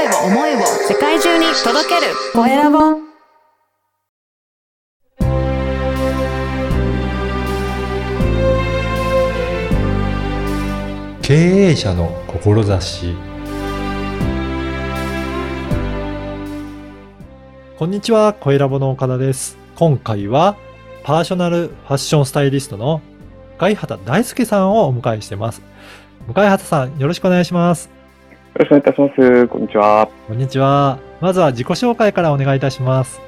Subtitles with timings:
[0.00, 2.78] 声を、思いを世界中に届けるコエラボ
[11.20, 13.14] 経営者の志
[17.76, 19.58] こんにちは、コエラボの岡田です。
[19.74, 20.56] 今回は
[21.02, 23.02] パーソナルファッションスタイリストの
[23.58, 25.60] 向畑大輔さんをお迎えしてます。
[26.26, 27.99] 向畑さん、よろしくお願いします。
[28.54, 29.48] よろしくお願いいたします。
[29.48, 30.08] こんにちは。
[30.26, 30.98] こんにちは。
[31.20, 33.20] まずは自己紹介からお願いいたします。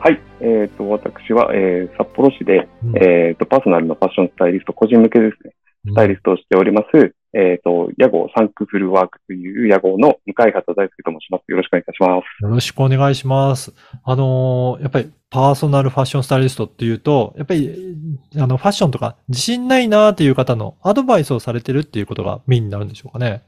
[0.00, 0.20] はい。
[0.40, 5.54] えっ、と、私は、えー札幌市で、うんえっ、と、パーソナルのファッションスタイリスト、個人向けですね、
[5.86, 11.44] スタイリストをしております、えっ、と、屋号サンクフルワークという屋号の向井畑大輔と申します。
[11.48, 12.42] よろしくお願いいたします。
[12.42, 13.72] よろしくお願いします。
[14.04, 17.96] あのーやっぱりパーソナルファッションスタイリストっていうと、やっぱり、
[18.36, 23.42] あの、ファッションとか自信ないなーっていう方のアドバイスをされてるっていうことがメインになるんでしょうかね。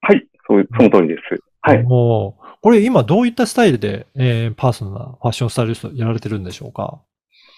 [0.00, 0.26] はい。
[0.46, 1.42] そう、その通りです。
[1.60, 1.82] はい。
[1.82, 7.00] もう、これ今どういったスタイルで、えーパーソナルファッションスタイリストやられてるんでしょうか？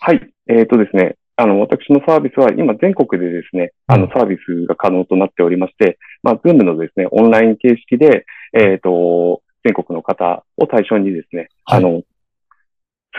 [0.00, 0.20] はい。
[0.48, 11.78] えっ、とですね、あの、私のサービスは今全国でですね、あの、うんサービスが可能となっておりまして、まあ、ズームのですね、オンライン形式で、えっ、と、全国の方を対象にですね、はい。
[11.78, 12.02] あの、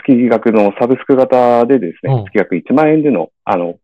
[0.06, 2.24] 月額のサブスク型でですね、うん。
[2.24, 3.76] 月額1万円での、あの、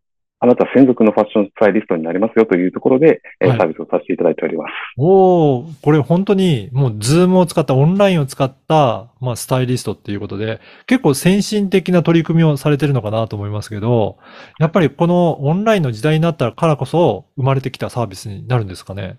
[0.43, 4.73] あなた専属のファッションスタイリストになりますよというところで、えサービスをさせていただいております。
[4.99, 14.19] おー、これ本当にもうズームを使ったオンラインを使った、まあ、スタイリストっていうことで、結構先進的な取り組みをされてるのかなと思いますけど、
[14.59, 19.19] やっぱりこのオンラインの時代になったからこそ生まれてきたサービスになるんですかね？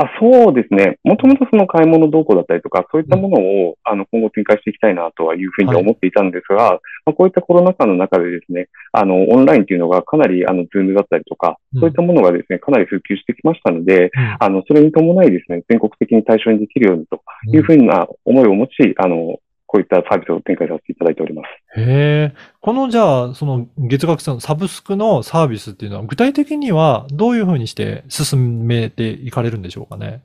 [0.00, 0.98] あ、そうですね。
[1.02, 11.80] もともとその買い物動向だったりとか、そういったものを、あの、今後展開していきたいなとはいうふうに思っていたんですが、まあ、こういったコロナ禍の中でですね、あの、オンラインっていうのがかなり、あの、ズームだったりとか、うん。
[11.80, 14.36] そういったものがですね、かなり普及してきましたので、うん。
[14.38, 17.20] あの、それに伴いですね、全国的に対象にできるようにと
[17.52, 21.80] いうふうな思いを持ち、あの、こういったサービスを展開させていただいております。
[21.80, 22.34] へえ。
[22.60, 30.22] このじゃあ、その月額のサブスクのサービスっていうのは具体的にはどういうふうにして進めていかれるんでしょうかね？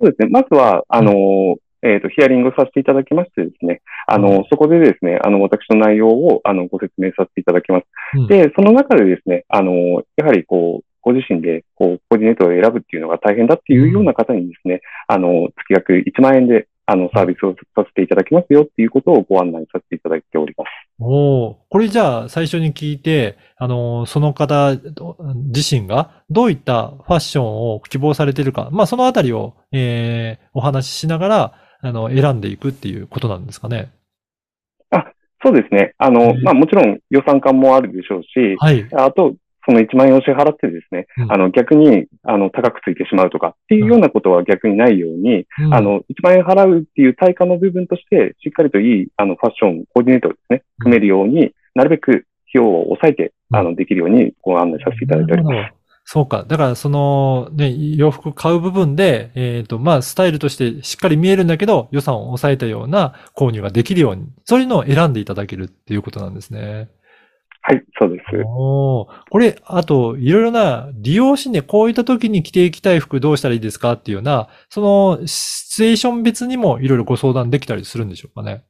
[0.00, 0.28] そうですね。
[0.28, 7.84] まずは、あの、えっ、と、ヒアリングさせていただきましてですね、あの、うんそこでですね、あの、私の内容を、あの、ご説明させていただきます。
[8.14, 20.68] うんで、その中でですね、あの、やはりこう、ご自身で、こう、コーディネートを選ぶっていうのが大変だっていうような方にですね、あの、月額1万円で、あの、サービスをさせていただきますよっていうことをご案内させていただいております。
[20.98, 24.76] おお、これじゃあ最初に聞いて、あの、その方
[25.52, 31.52] 自身がどういったファッションを希望されているか、まあそのあたりを、えー、お話ししながら、
[31.82, 33.90] あの、選んでいくっていうことなんですかね。
[35.44, 35.94] そうですね。
[35.98, 38.88] あの、うんまあ、もちろん予算感もあるでしょうし、はい。
[38.92, 39.34] あと、
[39.66, 52.24] その1万円を支払ってですね、うんあの、逆に、あの、高くついてしまうとかっていうようなことは逆にないように、うんあ、の、1万円払うっていう対価の部分として、しっかりといい、あの、ファッション、コーディネートをですね、組めるように、なるべく費
[52.54, 55.76] 用を抑えて、うんあの、できるようにご案内させていただいております。
[56.08, 56.44] そうか。
[56.46, 66.90] だから、その、ね、洋服買う部分で、えっ、と、まあ、スタイルとしてしっかり見えるんだけど、予算を抑えたような購入ができるように、そういうのを選んでいただけるっていうことなんですね。
[67.68, 68.24] はい、そうです。
[68.44, 78.62] おーこれ、あと、いろいろな利用シーンでこういった時に着ていきたい服どうしたらいいですかっていうような、そのシチュエーション別にもいろいろご相談できたりするんでしょうかね。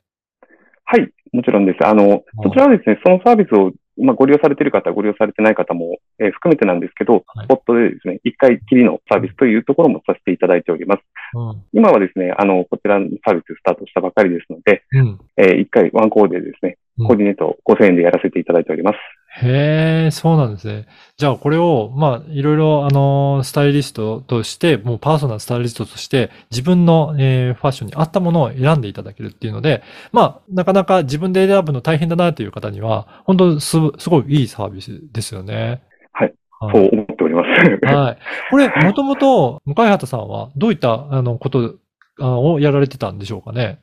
[0.86, 1.86] はい、もちろんです。
[1.86, 11.02] あの、そちらはですね、そのサービスを、まあ、ご利用されている方、ご利用されてない方も、えー含めてなんですけど、はいスポットでですね、一回きりのサービスというところもさせていただいております。
[11.34, 11.62] うん。
[11.74, 15.18] 今はですね、あの、こちらのサービススタートしたばかりですので、うん。
[15.36, 18.98] えー一回ワンコーデでですね、うんコーディネートを5000円でやらせていただいております。
[19.38, 20.86] へえ、そうなんですね。
[21.18, 35.82] じゃあこれを、まあ、いろいろ、あの、スタイリストとして、もうパーソナルスタイリストとして、自分の、えーファッションに合ったものを選んでいただけるっていうので、まあ、なかなか自分で選ぶの大変だなという方には、本当す、すごいいいサービスですよね。
[36.12, 36.32] はい。
[36.58, 37.94] はいそう思っております。
[37.94, 38.18] はい。
[38.50, 41.74] これ、もともと、向畑さんは、どういった、あの、こと
[42.18, 43.80] あをやられてたんでしょうかね？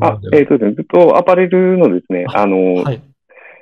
[0.00, 3.02] あ、えっ、とですね、ずっとアパレルのですね、ああの、はい。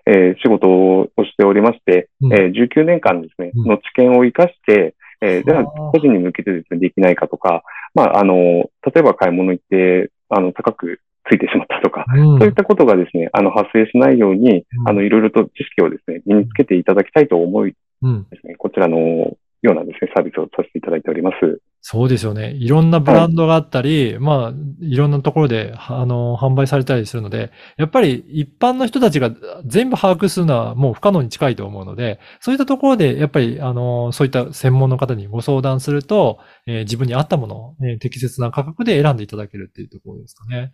[0.08, 7.62] えー仕事をしておりまして、うんえー19年間ですね、うんの知見を活かして、えーじゃあ、個人に向けてですね、できないかとか、
[7.94, 18.26] まあ、あの、例えば買い物行って、あの、高くついてしまったとか、うんそういったことがですね、あの、発生しないように、うんあの、いろいろと知識をですね、身につけていただきたいと思いうん。
[18.30, 21.60] ですね、こちらのようなですね、サービスをさせていただいております。
[21.88, 22.50] そうですよね。
[22.50, 29.30] いろんなブランドがあったり、まあ、いろんなところで、あの、販売されたりするので、やっぱり一般の人たちが
[29.64, 40.72] 全部把握するのはもう不可能に近いと思うので、そういったところで、やっぱり、あの、そういった専門の方にご相談すると、えー自分に合ったものを、えー適切な価格で選んでいただけるっていうところですかね。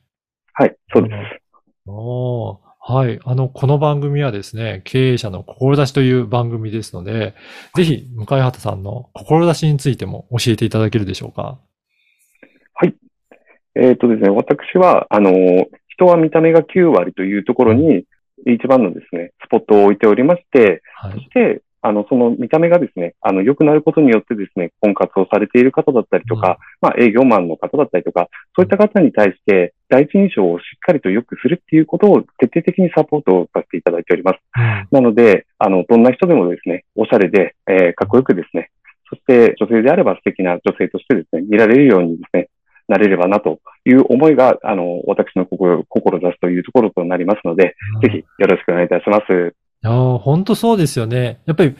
[0.54, 1.60] はい、そうです。
[1.84, 3.20] おーはい。
[3.24, 7.36] あの、この番組はですね、経営者の志という番組ですので、
[7.76, 11.60] ぜひ、向井畑さんの志についても教えていただけるでしょうか？
[13.76, 15.32] えっ、とですね、私は、あの、
[15.86, 18.02] 人は見た目が9割というところに、
[18.46, 21.12] 一番のですね、スポットを置いておりまして、はい。
[21.12, 34.38] そして、あの、その見た目がですね、あの、良くなることによってですね、婚活をされている方だったりとか、まあ、営業マンの方だったりとか、そういった方に対して、第一印象をしっかりと良くするっていうことを徹底的にサポートをさせていただいております。
[34.56, 38.70] うんなので、あの、どんな人でもですね、おしゃれで、えーかっこよくですね、
[39.08, 42.48] そして女性であれば素敵な女性としてですね、見られるようにですね、
[42.88, 49.54] なれればなという思いが、あの、私の心、志というところとなりますので、ぜひよろしくお願いいたします。
[49.84, 51.40] いやー本当そうですよね。
[51.46, 51.74] やっぱり、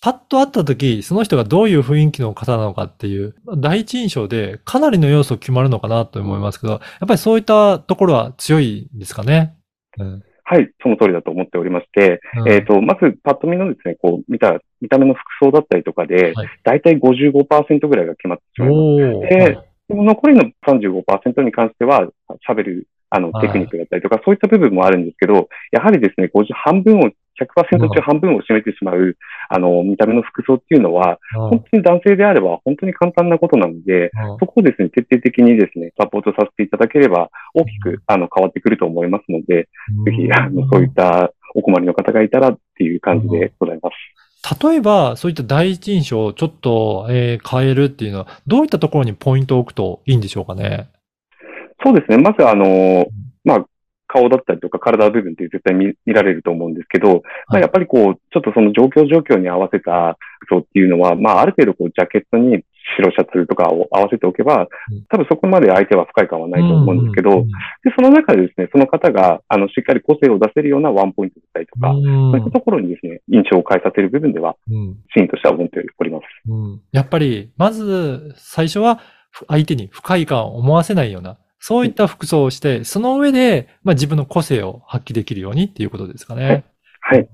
[0.00, 9.56] パッと会った時、その人がどういう雰囲気の方なのかっていう、第一印象でかなりの要素決まるのかなと思いますけど、やっぱりそういったところは強いんですかね？
[9.98, 10.22] うん。
[10.44, 18.78] はい、その通りだと思っておりまして、うんえっ、と、まず、パッと見のですね、こう、見た、見た目の服装だったりとかで、はいだいたい55%ぐらいが決まってしまいます。
[18.78, 22.08] おーではい残りの35%に関しては、
[22.48, 29.16] 喋る、あの、はいテクニックだったりとか、そういった部分もあるんですけど、やはりですね、50、半分を、100%中半分を占めてしまう、
[29.48, 39.68] あの、見た目の服装っていうのは、本当に男性であれば本当に簡単なことなので、うんそこをですね、徹底的にですね、サポートさせていただければ、大きく、あの、変わってくると思いますので、
[40.04, 43.94] ぜひ、あの、そういったお困りの方がいたらっていう感じでございます。
[44.62, 50.88] 例えば、そういった第一印象をちょっと、えー変えるっていうのは、どういったところにポイントを置くといいんでしょうかね？
[51.84, 52.18] そうですね。
[52.18, 53.06] まず、あの、
[53.44, 53.66] まあ、
[54.08, 62.64] 顔だったりとか体の部分って絶対見見られると思うんですけど、まあ、やっぱりこう、ちょっとその状況状況に合わせた服装っていうのは、まあ、ある程度こう、ジャケットに
[62.96, 67.52] 白シャツとかを合わせておけばうん、多分そこまで相手は不快感はないと思うんですけど、うんで、
[67.94, 72.04] その中でですね、その方が、あの、しっかり個性を出せるようなワンポイントだったりとか、うん。
[72.32, 74.96] そういったところにですね、印象を変えさせる部分では、うん。
[75.14, 76.22] シーンとしては思っております。
[76.48, 79.00] うんやっぱり、まず、最初は、
[79.30, 86.64] ふ相手に不快感を思わせないような、そういった服装をして、その上で、まあ、自分の個性を発揮できるようにっていうことですかね。
[87.00, 87.28] はい。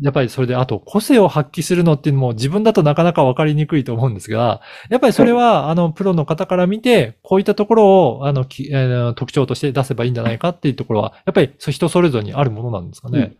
[0.00, 13.34] やっぱりそれで、あと、個性を発揮するのっていうのも自分だとなかなか分かりにくいと思うんですが、やっぱりそれは、あの、プロの方から見て、こういったところを、あの、きえー特徴として出せばいいんじゃないかっていうところは、やっぱり人それぞれにあるものなんですかね。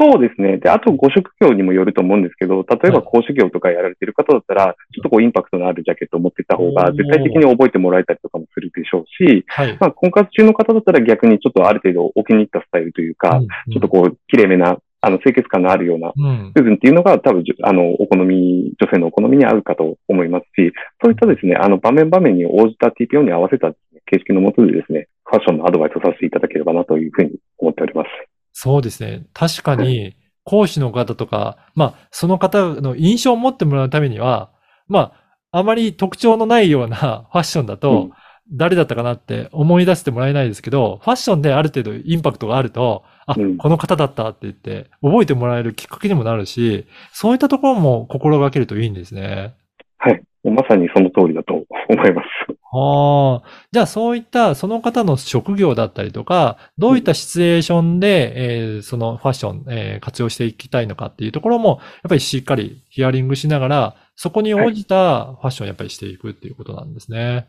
[0.00, 0.58] そうですね。
[0.58, 9.76] で、あとご職業にもよると思うんですけど、例えば講師業とかやられてる方だったら、ちょっとこうインパクトのあるジャケットを持ってった方が絶対的に覚えてもらえたりとかもするでしょうし、はい。
[9.80, 16.52] まあ、婚活中の方だったら逆にちょっとある程度お気に入ったスタイルというか、うんちょっとこう、綺麗めな、あの、清潔感のあるようなうん。
[16.54, 23.74] 部分っていうのが多分、あの、お好み、女性のお好みに合うかと思いますし、そういったですね、あの、場面場面に応じた TPO に合わせたね
[24.06, 28.08] 形式のもとでですね、ファッションのアドバイスをさせていただければなというふうに思っております。
[28.54, 29.26] そうですね。
[29.34, 34.50] 確かに、講師の方とか、まあ、その方の印象を持ってもらうためには、
[34.86, 35.12] ま
[35.50, 38.10] あ、あまり特徴のないような ファッションだと、
[38.52, 49.54] 誰だったかなって思い出してもらえないですけど、ファッションである程度インパクトがあると、あ、うんこの方だったって言って、覚えてもらえるきっかけにもなるし、そういったところも心がけるといいんですね。
[49.98, 50.22] はい。
[50.50, 51.54] まさにその通りだと
[51.88, 52.26] 思います。
[52.72, 53.66] ああ。
[53.72, 67.48] じゃあそういったその方の職業だったりとか、どういったシチュエーションで、えーそのファッション、えー活用していきたいのかっていうところも、やっぱりしっかりヒアリングしながら、そこに応じたファッションをやっぱりしていくっていうことなんですね。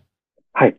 [0.53, 0.75] はい。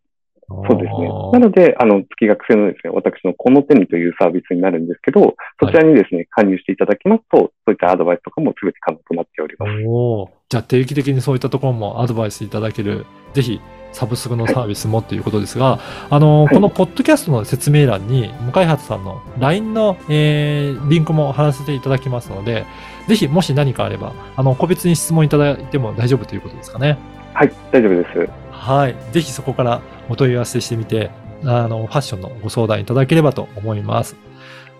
[0.48, 9.72] そうですねなので、あの、月額制のですね、私のこの手にというサービスになるんですけど、そちらにですね、加入していただきますと、そういったアドバイスとかも全て可能となっております。
[9.86, 13.60] おーじゃあ定期的にそういったところもアドバイスいただける、ぜひ
[13.90, 22.64] サブスクのサービスもっていうことですが、あの、はいこのポッドキャストの説明欄に、向井発さんの LINE の、えーリンクも貼らせていただきますので、
[23.08, 26.96] ぜひもし何かあれば、あの、個別に質問いただいても大丈夫ということですかね。
[27.34, 28.30] はい、大丈夫です。
[28.50, 28.96] はい。
[29.12, 31.10] ぜひそこからお問い合わせしてみて、
[31.44, 34.16] あの、ファッションのご相談いただければと思います。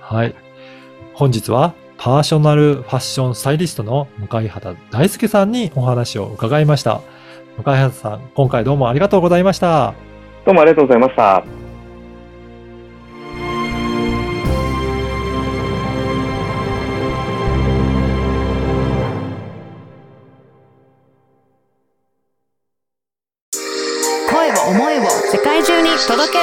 [0.00, 0.34] はい。
[1.14, 7.00] 本日は、パーソナルファッションスタイリストの向井畑大輔さんにお話を伺いました。
[7.56, 9.94] 向井畑さん、今回どうもありがとうございました。
[10.44, 11.55] どうもありがとうございました。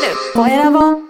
[0.08, 0.16] る。
[0.34, 1.03] コエラボ